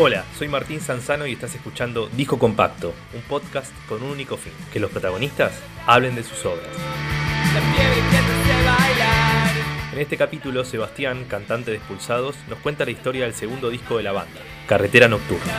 [0.00, 4.52] Hola, soy Martín Sanzano y estás escuchando Disco Compacto, un podcast con un único fin,
[4.72, 6.68] que los protagonistas hablen de sus obras.
[9.92, 14.04] En este capítulo, Sebastián, cantante de Expulsados, nos cuenta la historia del segundo disco de
[14.04, 15.52] la banda, Carretera Nocturna.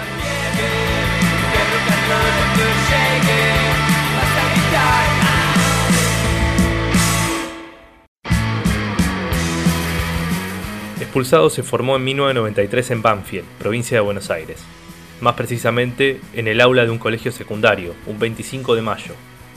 [11.09, 14.63] Expulsado se formó en 1993 en Banfield, provincia de Buenos Aires.
[15.21, 19.15] Más precisamente en el aula de un colegio secundario, un 25 de mayo,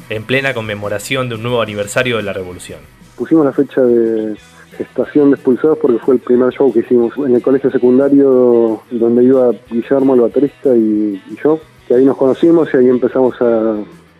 [0.08, 2.80] en plena conmemoración de un nuevo aniversario de la revolución.
[3.18, 4.34] Pusimos la fecha de
[4.78, 9.22] gestación de Expulsados porque fue el primer show que hicimos en el colegio secundario donde
[9.22, 13.76] iba Guillermo, el baterista, y, yo, que ahí nos conocimos y ahí empezamos a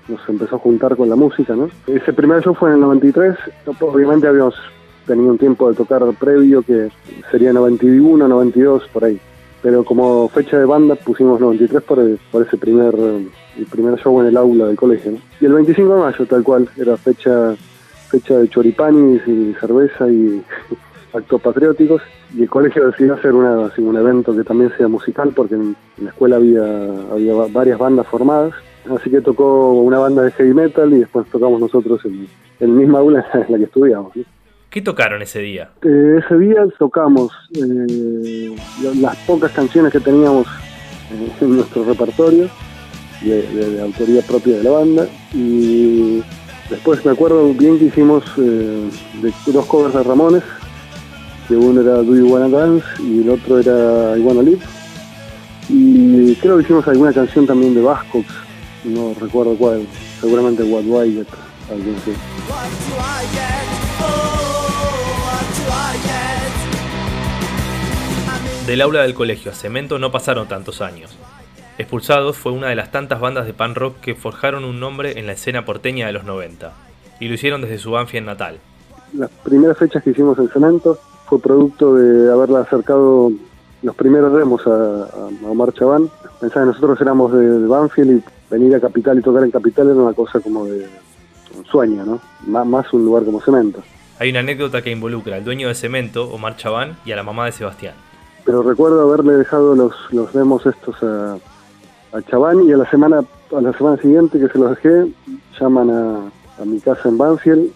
[0.07, 1.55] nos empezó a juntar con la música.
[1.87, 3.37] Ese primer show fue en el 93,
[3.81, 4.55] obviamente habíamos
[5.07, 6.89] tenía un tiempo de tocar previo que
[7.31, 9.21] sería 91, 92, por ahí.
[9.63, 14.27] Pero como fecha de banda pusimos 93 por, por ese primer, el primer show en
[14.27, 15.13] el aula del colegio.
[15.41, 17.55] Y el 25 de mayo, tal cual, era fecha,
[18.09, 20.43] fecha de choripanis y cerveza y
[21.15, 22.03] actos patrióticos.
[22.35, 26.11] Y el colegio decidió hacer una, un evento que también sea musical, porque en, la
[26.11, 26.65] escuela había,
[27.13, 28.55] había varias bandas formadas.
[28.91, 32.27] Así que tocó una banda de heavy metal y después tocamos nosotros en,
[32.59, 34.13] en el misma aula en la que estudiamos.
[34.73, 35.69] ¿Qué tocaron ese día?
[35.83, 38.57] Eh, ese día tocamos eh,
[38.97, 42.49] las pocas canciones que teníamos eh, en nuestro repertorio,
[43.21, 46.23] de, autoría propia de la banda, y
[46.71, 48.91] después me acuerdo bien que hicimos de
[49.49, 50.43] dos covers de Ramones,
[51.49, 54.63] que uno era Do You Wanna Dance y el otro era I Wanna Live,
[55.69, 58.27] y creo que hicimos alguna canción también de Bascox,
[58.85, 59.87] no recuerdo cuál,
[60.19, 61.27] seguramente What Do I Get,
[61.71, 63.52] algo así.
[68.67, 71.19] Del aula del colegio a Cemento no pasaron tantos años.
[71.79, 75.27] Expulsados fue una de las tantas bandas de pan rock que forjaron un nombre en
[75.27, 76.73] la escena porteña de los 90,
[77.19, 78.61] y lo hicieron desde su Banfield natal.
[79.15, 80.97] Las primeras fechas que hicimos en Cemento
[81.27, 83.33] fue producto de haberle acercado
[83.83, 85.09] los primeros demos a,
[85.45, 86.09] Omar Chaván.
[86.41, 89.97] Pensaba que nosotros éramos de, Banfield y venir a Capital y tocar en Capital era
[89.97, 90.87] una cosa como de
[91.59, 92.21] un sueño, ¿no?
[92.65, 93.83] más un lugar como Cemento.
[94.21, 97.47] Hay una anécdota que involucra al dueño de Cemento, Omar Chaván, y a la mamá
[97.47, 97.95] de Sebastián
[98.45, 101.37] pero recuerdo haberle dejado los, los demos estos a,
[102.13, 103.23] a Chabán y a la semana
[103.57, 105.13] a la semana siguiente que se los dejé
[105.61, 106.19] llaman a,
[106.61, 107.71] a mi casa en Banfield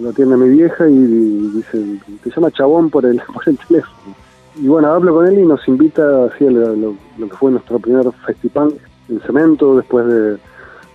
[0.00, 4.14] lo atiende mi vieja y, dice te llama Chabón por el por el teléfono
[4.56, 6.94] y bueno hablo con él y nos invita así a lo, lo,
[7.28, 8.74] que fue nuestro primer festival
[9.08, 10.36] en cemento después de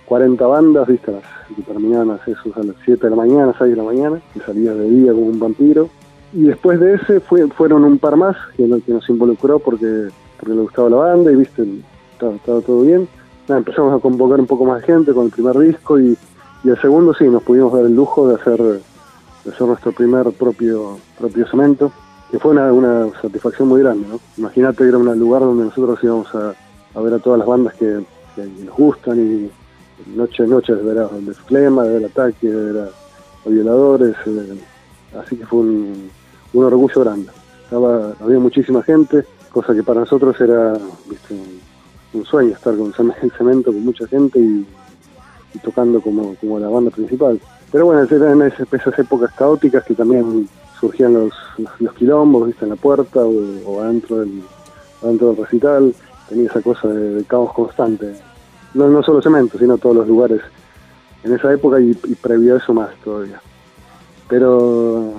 [0.06, 1.12] 40 bandas viste
[1.54, 4.72] que terminaban a, a las 7 de la mañana 6 de la mañana que salía
[4.72, 5.88] de día como un vampiro
[6.32, 10.08] y después de ese fue, fueron un par más que, que nos involucró porque,
[10.38, 11.66] porque le gustaba la banda y viste,
[12.12, 13.08] estaba, todo bien.
[13.48, 16.16] empezamos a convocar un poco más de gente con el primer disco y,
[16.62, 20.30] y el segundo sí, nos pudimos dar el lujo de hacer, de hacer nuestro primer
[20.32, 21.90] propio, propio cemento,
[22.30, 24.06] que fue una, una satisfacción muy grande.
[24.08, 24.20] ¿no?
[24.36, 26.54] Imagínate que era un lugar donde nosotros íbamos a,
[26.94, 28.04] a ver a todas las bandas que,
[28.36, 29.50] nos gustan y
[30.16, 34.14] noche noche de ver a de Flema, de ver Ataque, de ver a, Violadores.
[34.26, 34.58] Eh,
[35.18, 36.10] así que fue un,
[36.52, 37.30] un orgullo grande.
[37.64, 40.74] Estaba, había muchísima gente, cosa que para nosotros era
[42.12, 44.66] un sueño estar con el cemento con mucha gente y,
[45.62, 47.40] tocando como, como la banda principal.
[47.70, 50.48] Pero bueno, eran esas, épocas caóticas que también
[50.80, 51.32] surgían los,
[51.78, 52.64] los, quilombos, ¿viste?
[52.64, 54.42] en la puerta o, adentro, del,
[55.02, 55.94] adentro del recital.
[56.28, 58.14] Tenía esa cosa de, caos constante.
[58.74, 60.40] No, no solo cemento, sino todos los lugares
[61.24, 63.40] en esa época y, y previo a eso más todavía.
[64.28, 65.14] Pero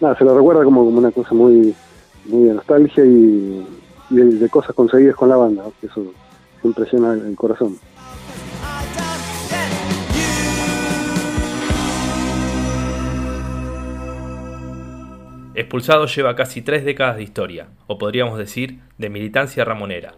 [0.00, 1.74] nada, se lo recuerda como, como una cosa muy,
[2.26, 3.66] muy de nostalgia y,
[4.10, 6.02] de, cosas conseguidas con la banda, que eso
[6.62, 7.76] impresiona el corazón.
[15.54, 20.12] Expulsado lleva casi tres décadas de historia, o podríamos decir, de militancia ramonera.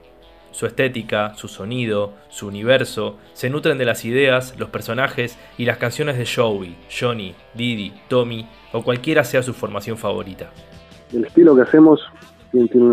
[0.50, 5.79] Su estética, su sonido, su universo se nutren de las ideas, los personajes y las
[5.79, 10.50] canciones de Joey, Johnny, Didi, Tommy o cualquiera sea su formación favorita.
[11.12, 12.00] El estilo que hacemos
[12.50, 12.87] tiene,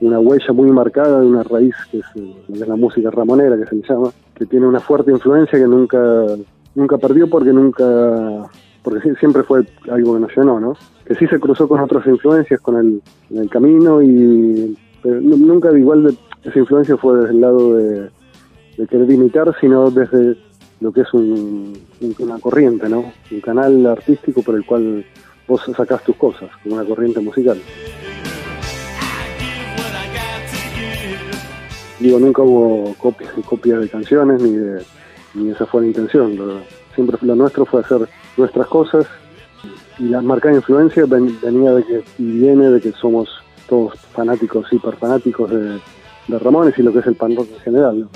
[0.00, 2.06] una, huella muy marcada de una raíz que es,
[2.48, 5.98] la música ramonera, que se le llama, que tiene una fuerte influencia que nunca,
[6.74, 8.48] nunca perdió porque nunca
[8.82, 10.74] porque siempre fue algo que nos llenó, ¿no?
[11.04, 15.70] Que sí se cruzó con otras influencias con el, en el camino y pero nunca
[15.78, 18.10] igual esa influencia fue desde el lado de,
[18.90, 20.36] querer imitar, sino desde
[20.80, 23.12] lo que es una corriente, ¿no?
[23.30, 25.04] Un canal artístico por el cual
[25.46, 27.56] vos sacás tus cosas, como una corriente musical.
[32.00, 34.56] digo, nunca hubo copias, de canciones ni,
[35.34, 36.36] ni esa fue la intención.
[36.96, 39.06] Siempre lo nuestro fue hacer nuestras cosas
[40.00, 43.28] y la marca de influencia venía de que y viene de que somos
[43.68, 45.80] todos fanáticos, hiper fanáticos de,
[46.28, 48.08] de Ramones y lo que es el pan rock en general.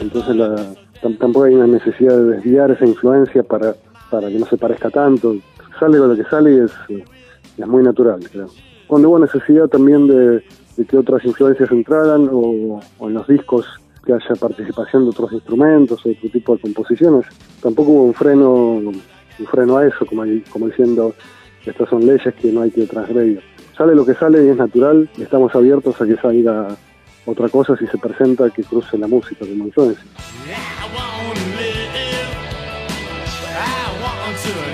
[0.00, 3.74] Entonces tampoco hay una necesidad de desviar esa influencia para,
[4.10, 5.36] para que no se parezca tanto.
[5.78, 6.72] Sale lo que sale y es,
[7.56, 8.48] es muy natural, creo.
[8.86, 10.44] Cuando hubo necesidad también de,
[10.84, 13.66] que otras influencias entraran o, en los discos
[14.04, 17.24] que haya participación de otros instrumentos o otro tipo de composiciones,
[17.62, 18.92] tampoco hubo un freno,
[19.38, 21.14] un freno a eso, como, diciendo
[21.64, 23.40] estas son leyes que no hay que transgredir.
[23.76, 26.76] Sale lo que sale y es natural estamos abiertos a que salga
[27.24, 30.04] otra cosa si se presenta que cruce la música como.
[34.44, 34.71] El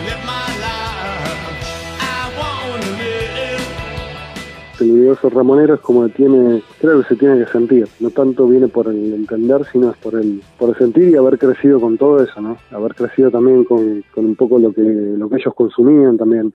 [5.09, 8.89] universo ramonero es como tiene, creo que se tiene que sentir, no tanto viene por
[8.89, 12.41] el entender, sino es por el, por el sentir y haber crecido con todo eso,
[12.41, 12.59] ¿no?
[12.71, 16.53] Haber crecido también con, con un poco lo que, lo que ellos consumían también.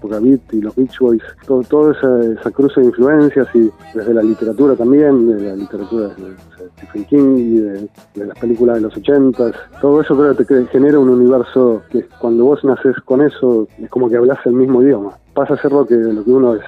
[0.00, 0.20] Poca
[0.52, 4.74] y los Beach Boys, todo, toda esa, esa cruce de influencias y desde la literatura
[4.74, 6.34] también, de la literatura de,
[6.78, 7.88] Stephen King y de,
[8.26, 12.64] las películas de los 80 todo eso creo que genera un universo que cuando vos
[12.64, 15.94] naces con eso es como que hablas el mismo idioma, pasa a ser lo que,
[15.94, 16.62] lo que uno es.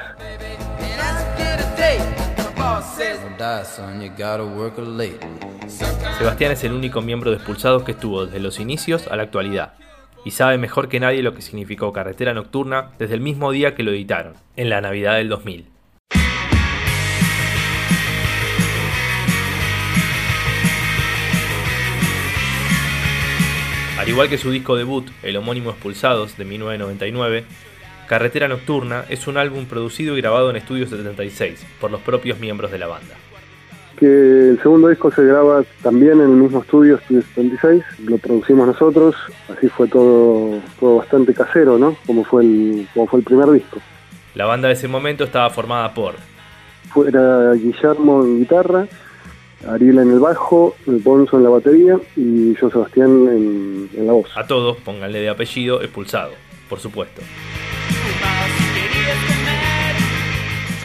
[6.19, 9.75] Sebastián es el único miembro de Expulsados que estuvo desde los inicios a la actualidad
[10.24, 13.82] y sabe mejor que nadie lo que significó Carretera Nocturna desde el mismo día que
[13.82, 15.66] lo editaron, en la Navidad del 2000.
[23.98, 27.44] Al igual que su disco debut, el homónimo Expulsados de 1999,
[28.06, 32.70] Carretera Nocturna es un álbum producido y grabado en Estudio 76 por los propios miembros
[32.70, 33.16] de la banda
[33.98, 38.66] que el segundo disco se graba también en el mismo estudio, Estudio 76, lo producimos
[38.66, 39.14] nosotros,
[39.48, 41.96] así fue todo, todo bastante casero, ¿no?
[42.06, 43.80] Como fue, el, como fue el primer disco.
[44.34, 46.14] La banda de ese momento estaba formada por...
[46.92, 48.86] Fuera Guillermo en guitarra,
[49.68, 54.30] Ariel en el bajo, Bonzo en la batería y yo Sebastián en, en la voz.
[54.36, 56.32] A todos pónganle de apellido expulsado,
[56.68, 57.20] por supuesto.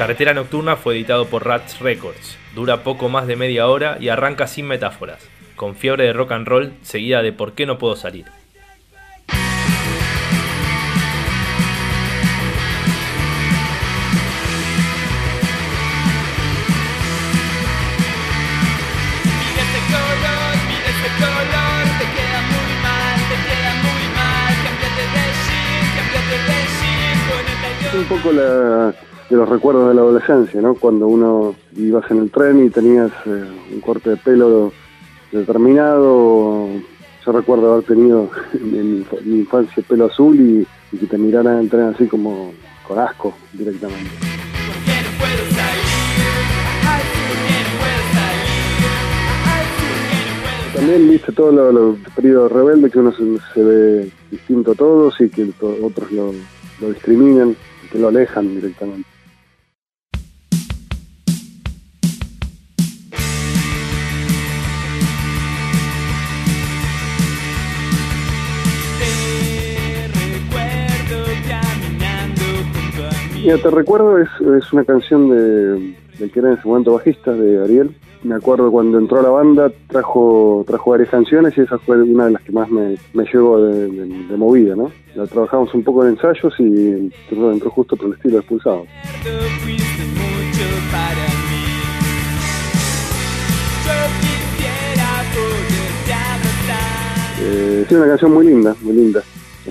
[0.03, 2.37] Carretera Nocturna fue editado por Rats Records.
[2.53, 6.45] Dura poco más de media hora y arranca sin metáforas, con fiebre de rock and
[6.45, 8.25] roll seguida de ¿Por qué no puedo salir?
[27.95, 28.93] un poco la,
[29.33, 30.75] de los recuerdos de la adolescencia, ¿no?
[30.75, 33.43] Cuando uno ibas en el tren y tenías eh,
[33.73, 34.71] un corte de pelo
[35.31, 36.67] determinado.
[37.25, 41.69] Yo recuerdo haber tenido en mi, infancia pelo azul y, que te miraran en el
[41.69, 42.53] tren así como
[42.87, 44.11] con asco directamente.
[50.75, 55.29] También viste todo lo, lo periodo rebelde que uno se, ve distinto a todos y
[55.29, 56.33] que otros lo,
[56.81, 57.55] lo discriminan,
[57.91, 59.12] que lo alejan directamente.
[73.43, 77.61] Mira, te recuerdo, es, es una canción de, que era en ese momento bajista, de
[77.61, 77.93] Ariel.
[78.23, 82.27] Me acuerdo cuando entró a la banda, trajo trajo varias canciones y esa fue una
[82.27, 84.89] de las que más me, me llevó de, movida, ¿no?
[85.15, 88.85] La trabajamos un poco en ensayos y entró, justo por el estilo expulsado.
[97.41, 99.21] Eh, es una canción muy linda, muy linda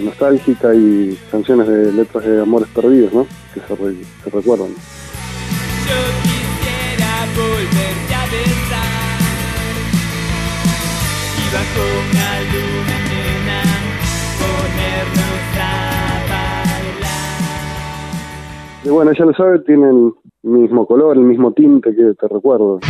[0.01, 3.27] nostálgica y canciones de letras de amores perdidos, ¿no?
[3.53, 4.69] Que se, se recuerdan.
[4.69, 9.03] Yo quisiera volverte a besar
[11.39, 13.61] y bajo una luna llena
[14.41, 15.63] ponernos a
[16.31, 17.41] bailar.
[18.85, 22.81] Y bueno, ya lo sabe, tienen el mismo color, el mismo tinte que te recuerdo.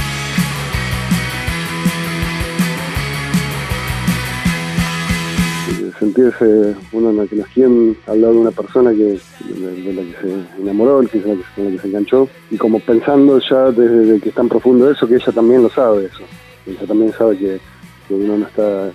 [6.03, 10.61] Sentirse uno en que nos quieren hablar de una persona que de, la que se
[10.61, 14.19] enamoró, que es la que, con la que se enganchó, y como pensando ya desde
[14.21, 16.25] que es tan profundo eso, que ella también lo sabe eso.
[16.67, 17.61] Ella también sabe que,
[18.09, 18.91] que uno no está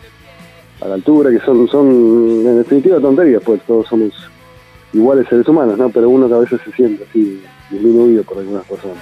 [0.81, 1.87] a la altura, que son, son
[2.45, 4.11] en definitiva tonterías, pues todos somos
[4.91, 5.89] iguales seres humanos, ¿no?
[5.89, 8.97] Pero uno que a veces se siente así disminuido por algunas personas.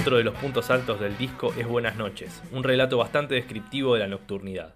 [0.00, 4.00] Otro de los puntos altos del disco es Buenas noches, un relato bastante descriptivo de
[4.00, 4.72] la nocturnidad.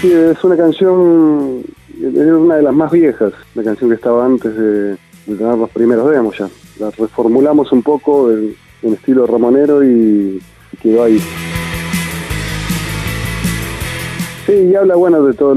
[0.00, 1.62] Sí, es una canción,
[2.00, 6.10] es una de las más viejas, la canción que estaba antes de, tener los primeros
[6.10, 6.48] demos ya.
[6.78, 10.40] La reformulamos un poco en, estilo ramonero y,
[10.80, 11.18] quedó ahí.
[14.46, 15.54] Sí, y habla bueno de todo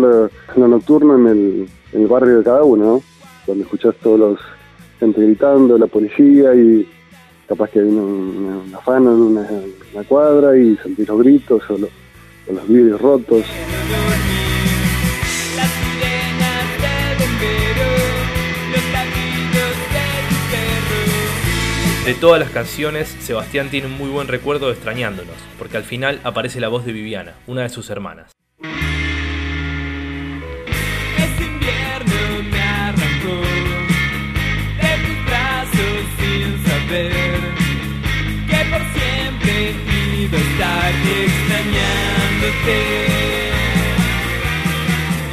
[0.57, 3.08] lo, nocturno en el, en el barrio de cada uno, ¿no?
[3.49, 4.39] Cuando escuchás todos los
[4.99, 6.87] gente gritando, la policía y
[7.47, 12.67] capaz que hay una, una, afano en una, cuadra y sentís los gritos o, los
[12.67, 13.43] vidrios rotos.
[22.05, 26.19] De todas las canciones, Sebastián tiene un muy buen recuerdo de extrañándonos, porque al final
[26.23, 28.38] aparece la voz de Viviana, una de sus hermanas.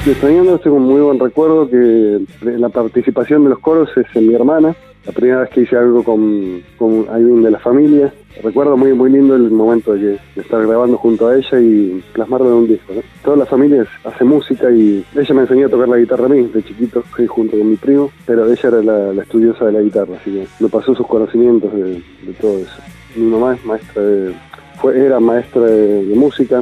[0.04, 0.60] Extrañándote.
[0.62, 4.76] tengo un muy buen recuerdo que la participación de los coros es en mi hermana.
[5.06, 8.12] La primera vez que hice algo con, con alguien de la familia.
[8.42, 12.54] Recuerdo muy muy lindo el momento de, estar grabando junto a ella y plasmarlo en
[12.54, 12.92] un disco.
[13.24, 16.42] Toda la familia hace música y ella me enseñó a tocar la guitarra a mí
[16.42, 20.16] de chiquito, fui junto con mi primo, pero ella era la, estudiosa de la guitarra,
[20.20, 22.82] así que me pasó sus conocimientos de, de todo eso.
[23.14, 24.34] Mi mamá es maestra de,
[24.76, 26.60] fue, era maestra de, música,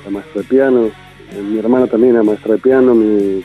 [0.00, 3.42] era maestra de piano, eh, mi hermana también era maestra de piano, mi,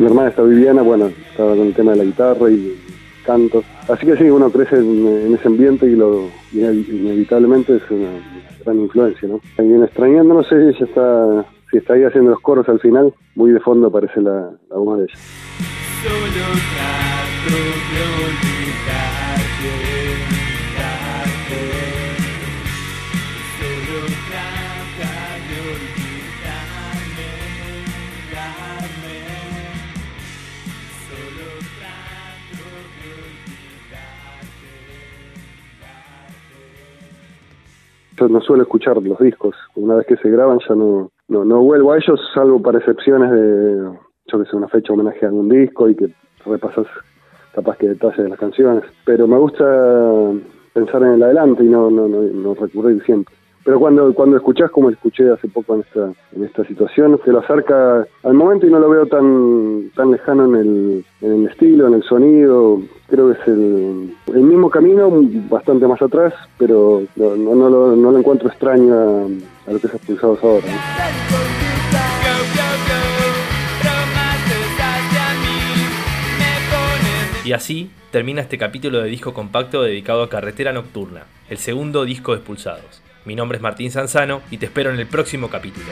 [0.00, 2.76] hermana está Viviana, bueno, estaba con el tema de la guitarra y
[3.24, 3.62] canto.
[3.88, 8.08] Así que sí, uno crece en, ese ambiente y lo inevitablemente es una
[8.64, 9.40] gran influencia, ¿no?
[9.56, 13.52] También extrañando, no sé si está, si está ahí haciendo los coros al final, muy
[13.52, 15.14] de fondo aparece la, la de ella.
[38.28, 39.54] No suelo escuchar los discos.
[39.74, 43.30] Una vez que se graban ya no, no, no vuelvo a ellos, salvo para excepciones
[43.30, 43.92] de,
[44.26, 46.08] yo que sé, una fecha homenaje a algún disco y que
[46.44, 46.86] repasas
[47.54, 48.84] capaz que detalles de las canciones.
[49.04, 49.64] Pero me gusta
[50.72, 53.34] pensar en el adelante y no, no, no, no recurrir siempre.
[53.64, 57.38] Pero cuando, cuando escuchás, como escuché hace poco en esta, en esta situación, te lo
[57.38, 61.88] acerca al momento y no lo veo tan, tan lejano en el, en el estilo,
[61.88, 62.82] en el sonido.
[63.08, 65.10] Creo que es el, el mismo camino,
[65.48, 70.66] bastante más atrás, pero no, no, lo, encuentro extraño a, lo que es expulsados ahora.
[77.46, 82.32] Y así termina este capítulo de disco compacto dedicado a Carretera Nocturna, el segundo disco
[82.32, 83.02] de Expulsados.
[83.24, 85.86] Mi nombre es Martín Sanzano y te espero en el próximo capítulo.